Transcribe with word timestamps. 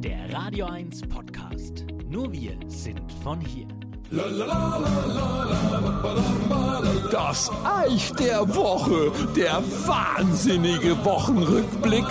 der 0.00 0.32
Radio 0.32 0.66
1 0.66 1.02
Podcast. 1.08 1.84
Nur 2.08 2.32
wir 2.32 2.56
sind 2.68 3.10
von 3.24 3.40
hier. 3.40 3.66
Das 7.10 7.50
Eich 7.62 8.10
der 8.14 8.54
Woche, 8.54 9.12
der 9.36 9.62
wahnsinnige 9.84 10.96
Wochenrückblick. 11.04 12.06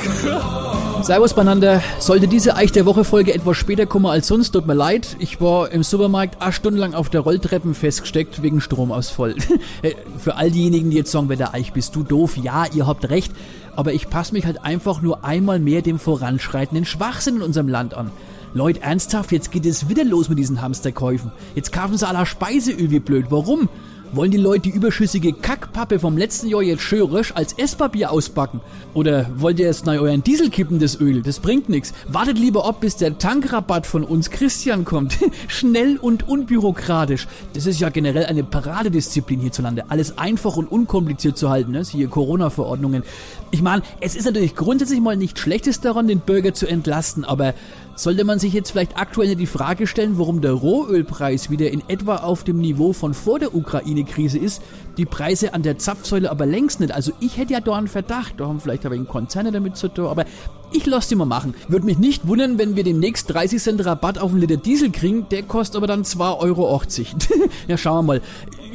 Servus 1.01 1.33
beieinander. 1.33 1.81
Sollte 1.97 2.27
diese 2.27 2.55
Eich 2.55 2.71
der 2.71 2.85
Woche 2.85 3.03
Folge 3.03 3.33
etwas 3.33 3.57
später 3.57 3.87
kommen 3.87 4.05
als 4.05 4.27
sonst, 4.27 4.51
tut 4.51 4.67
mir 4.67 4.75
leid. 4.75 5.15
Ich 5.17 5.41
war 5.41 5.71
im 5.71 5.81
Supermarkt 5.81 6.39
acht 6.39 6.53
Stunden 6.53 6.77
lang 6.77 6.93
auf 6.93 7.09
der 7.09 7.21
Rolltreppen 7.21 7.73
festgesteckt 7.73 8.43
wegen 8.43 8.61
Stromausfall. 8.61 9.33
Äh, 9.81 9.93
für 10.19 10.35
all 10.35 10.51
diejenigen, 10.51 10.91
die 10.91 10.97
jetzt 10.97 11.11
sagen, 11.11 11.29
wer 11.29 11.37
der 11.37 11.53
Eich 11.53 11.73
bist 11.73 11.95
du 11.95 12.03
doof, 12.03 12.37
ja, 12.37 12.65
ihr 12.73 12.85
habt 12.85 13.09
recht. 13.09 13.31
Aber 13.75 13.93
ich 13.93 14.09
passe 14.09 14.33
mich 14.33 14.45
halt 14.45 14.63
einfach 14.63 15.01
nur 15.01 15.23
einmal 15.23 15.59
mehr 15.59 15.81
dem 15.81 15.99
voranschreitenden 15.99 16.85
Schwachsinn 16.85 17.37
in 17.37 17.41
unserem 17.41 17.67
Land 17.67 17.95
an. 17.95 18.11
Leute, 18.53 18.81
ernsthaft, 18.81 19.31
jetzt 19.31 19.51
geht 19.51 19.65
es 19.65 19.89
wieder 19.89 20.03
los 20.03 20.29
mit 20.29 20.39
diesen 20.39 20.61
Hamsterkäufen. 20.61 21.31
Jetzt 21.55 21.71
kaufen 21.71 21.97
sie 21.97 22.07
aller 22.07 22.25
Speiseöl 22.25 22.89
wie 22.91 22.99
blöd. 22.99 23.27
Warum? 23.29 23.69
Wollen 24.13 24.31
die 24.31 24.37
Leute 24.37 24.61
die 24.61 24.69
überschüssige 24.69 25.33
Kackpappe 25.33 25.99
vom 25.99 26.17
letzten 26.17 26.47
Jahr 26.47 26.61
jetzt 26.61 26.81
schön 26.81 27.01
rösch 27.01 27.33
als 27.35 27.53
Esspapier 27.53 28.09
ausbacken? 28.09 28.61
Oder 28.93 29.29
wollt 29.35 29.59
ihr 29.59 29.65
jetzt 29.65 29.85
neu 29.85 29.99
euren 29.99 30.23
Diesel 30.23 30.49
kippen, 30.49 30.79
das 30.79 30.99
Öl? 30.99 31.21
Das 31.21 31.39
bringt 31.39 31.67
nichts. 31.67 31.93
Wartet 32.07 32.39
lieber 32.39 32.65
ab, 32.65 32.79
bis 32.79 32.95
der 32.95 33.17
Tankrabatt 33.17 33.85
von 33.85 34.05
uns 34.05 34.29
Christian 34.29 34.85
kommt. 34.85 35.17
Schnell 35.47 35.97
und 35.97 36.27
unbürokratisch. 36.27 37.27
Das 37.53 37.65
ist 37.65 37.81
ja 37.81 37.89
generell 37.89 38.25
eine 38.25 38.45
Paradedisziplin 38.45 39.41
hierzulande. 39.41 39.85
Alles 39.89 40.17
einfach 40.17 40.55
und 40.55 40.71
unkompliziert 40.71 41.37
zu 41.37 41.49
halten, 41.49 41.71
ne? 41.71 41.83
Hier 41.83 42.07
Corona-Verordnungen. 42.07 43.03
Ich 43.51 43.61
meine, 43.61 43.81
es 43.99 44.15
ist 44.15 44.25
natürlich 44.25 44.55
grundsätzlich 44.55 45.01
mal 45.01 45.17
nichts 45.17 45.41
Schlechtes 45.41 45.81
daran, 45.81 46.07
den 46.07 46.19
Bürger 46.19 46.53
zu 46.53 46.65
entlasten, 46.65 47.25
aber 47.25 47.53
sollte 47.97 48.25
man 48.25 48.37
sich 48.37 48.53
jetzt 48.53 48.71
vielleicht 48.71 48.97
aktuell 48.97 49.35
die 49.35 49.47
Frage 49.47 49.87
stellen, 49.87 50.19
warum 50.19 50.39
der 50.41 50.51
Rohölpreis 50.51 51.49
wieder 51.49 51.71
in 51.71 51.81
etwa 51.87 52.17
auf 52.17 52.43
dem 52.43 52.59
Niveau 52.59 52.93
von 52.93 53.15
vor 53.15 53.39
der 53.39 53.55
Ukraine-Krise 53.97 54.37
ist, 54.37 54.61
die 54.97 55.05
Preise 55.05 55.53
an 55.53 55.63
der 55.63 55.77
Zapfsäule 55.77 56.29
aber 56.31 56.45
längst 56.45 56.79
nicht. 56.79 56.91
Also 56.93 57.11
ich 57.19 57.37
hätte 57.37 57.53
ja 57.53 57.59
da 57.59 57.73
einen 57.75 57.87
Verdacht, 57.87 58.35
da 58.37 58.47
haben 58.47 58.59
vielleicht 58.59 58.85
aber 58.85 58.95
in 58.95 59.07
Konzerne 59.07 59.51
damit 59.51 59.77
zu 59.77 59.87
tun, 59.87 60.07
aber 60.07 60.25
ich 60.71 60.85
lasse 60.85 61.09
die 61.09 61.15
mal 61.15 61.25
machen. 61.25 61.53
Würde 61.67 61.85
mich 61.85 61.97
nicht 61.97 62.27
wundern, 62.27 62.57
wenn 62.57 62.75
wir 62.75 62.83
demnächst 62.83 63.33
30 63.33 63.61
Cent 63.61 63.85
Rabatt 63.85 64.17
auf 64.17 64.31
einen 64.31 64.41
Liter 64.41 64.57
Diesel 64.57 64.91
kriegen, 64.91 65.27
der 65.29 65.43
kostet 65.43 65.77
aber 65.77 65.87
dann 65.87 66.03
2,80 66.03 66.39
Euro. 66.39 66.81
ja, 67.67 67.77
schauen 67.77 68.05
wir 68.05 68.13
mal. 68.13 68.21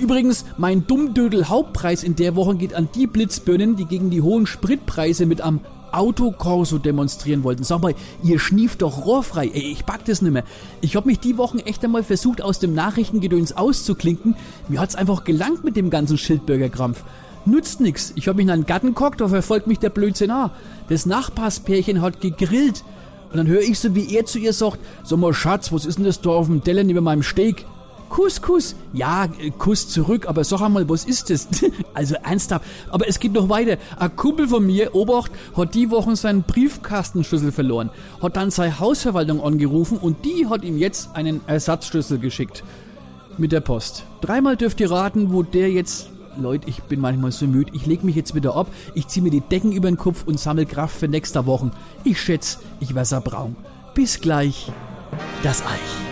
Übrigens, 0.01 0.45
mein 0.57 0.87
Dummdödel 0.87 1.49
Hauptpreis 1.49 2.03
in 2.03 2.17
der 2.17 2.35
Woche 2.35 2.57
geht 2.57 2.75
an 2.75 2.89
die 2.95 3.07
Blitzbirnen, 3.07 3.77
die 3.77 3.85
gegen 3.85 4.11
die 4.11 4.23
hohen 4.23 4.47
Spritpreise 4.47 5.27
mit 5.27 5.41
am 5.41 5.61
Autokorso 5.93 6.79
demonstrieren 6.79 7.45
wollten. 7.45 7.65
Sag 7.65 7.83
mal, 7.83 7.95
ihr 8.23 8.39
schnieft 8.39 8.83
doch 8.83 9.05
rohrfrei. 9.05 9.51
Ey, 9.53 9.73
ich 9.73 9.87
pack 9.87 10.05
das 10.05 10.23
nimmer. 10.23 10.43
Ich 10.81 10.97
hab 10.97 11.07
mich 11.07 11.21
die 11.21 11.39
Wochen 11.39 11.59
echt 11.59 11.85
einmal 11.85 12.03
versucht, 12.03 12.43
aus 12.43 12.59
dem 12.59 12.75
Nachrichtengedöns 12.75 13.57
auszuklinken. 13.57 14.37
Mir 14.69 14.81
hat's 14.81 14.95
einfach 14.95 15.25
gelangt 15.25 15.65
mit 15.65 15.77
dem 15.77 15.91
ganzen 15.91 16.19
Schildbürgerkrampf. 16.19 17.05
Nützt 17.45 17.81
nix. 17.81 18.13
Ich 18.15 18.29
hab 18.29 18.37
mich 18.37 18.45
in 18.45 18.51
einen 18.51 18.67
Garten 18.67 18.95
gehockt, 18.95 19.21
da 19.21 19.29
verfolgt 19.29 19.67
mich 19.67 19.79
der 19.79 19.91
Blödsinn 19.91 20.31
auch. 20.31 20.51
Das 20.89 21.07
Nachbarspärchen 21.07 22.01
hat 22.01 22.21
gegrillt. 22.21 22.85
Und 23.31 23.39
dann 23.39 23.47
höre 23.47 23.63
ich 23.63 23.79
so, 23.79 23.95
wie 23.95 24.15
er 24.15 24.27
zu 24.27 24.39
ihr 24.39 24.53
sagt, 24.53 24.79
sag 25.05 25.19
mal 25.19 25.33
Schatz, 25.33 25.73
was 25.73 25.87
ist 25.87 25.97
denn 25.97 26.05
das 26.05 26.21
da 26.21 26.31
auf 26.31 26.47
dem 26.47 26.63
Teller 26.63 26.85
neben 26.85 27.03
meinem 27.03 27.23
Steak? 27.23 27.65
Kuss, 28.13 28.43
Kuss. 28.43 28.77
Ja, 28.93 29.25
äh, 29.25 29.51
Kuss 29.57 29.89
zurück, 29.89 30.29
aber 30.29 30.45
sag 30.45 30.61
einmal, 30.61 30.87
was 30.87 31.07
ist 31.07 31.31
das? 31.31 31.49
also 31.95 32.15
ernsthaft. 32.17 32.67
Aber 32.91 33.09
es 33.09 33.19
geht 33.19 33.33
noch 33.33 33.49
weiter. 33.49 33.79
Ein 33.99 34.15
Kumpel 34.15 34.49
von 34.49 34.67
mir, 34.67 34.95
Obacht, 34.95 35.33
hat 35.57 35.75
die 35.75 35.91
Woche 35.91 36.15
seinen 36.15 36.43
Briefkastenschlüssel 36.43 37.53
verloren, 37.53 37.89
hat 38.21 38.37
dann 38.37 38.51
seine 38.51 38.79
Hausverwaltung 38.79 39.43
angerufen 39.43 39.97
und 39.97 40.27
die 40.27 40.47
hat 40.47 40.63
ihm 40.63 40.77
jetzt 40.77 41.17
einen 41.17 41.41
Ersatzschlüssel 41.47 42.19
geschickt. 42.19 42.63
Mit 43.39 43.51
der 43.51 43.61
Post. 43.61 44.05
Dreimal 44.21 44.59
dürft 44.59 44.81
ihr 44.81 44.91
raten, 44.91 45.33
wo 45.33 45.43
der 45.43 45.71
jetzt 45.71 46.11
Leute, 46.37 46.69
ich 46.69 46.83
bin 46.83 47.01
manchmal 47.01 47.33
so 47.33 47.47
müde. 47.47 47.73
Ich 47.75 47.87
leg 47.87 48.05
mich 48.05 48.15
jetzt 48.15 48.35
wieder 48.35 48.57
ab, 48.57 48.67
ich 48.93 49.09
zieh 49.09 49.23
mir 49.23 49.31
die 49.31 49.41
Decken 49.41 49.73
über 49.73 49.91
den 49.91 49.97
Kopf 49.97 50.25
und 50.27 50.39
sammle 50.39 50.67
Kraft 50.67 50.99
für 50.99 51.09
nächste 51.09 51.47
Wochen. 51.47 51.71
Ich 52.05 52.21
schätze, 52.21 52.59
ich 52.79 52.95
werde 52.95 53.23
braun. 53.23 53.57
Bis 53.95 54.21
gleich. 54.21 54.71
Das 55.43 55.63
Eich 55.63 56.12